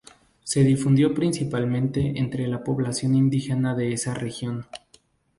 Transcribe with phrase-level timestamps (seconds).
[0.43, 4.65] Se difundió principalmente entre la población indígena de esa región.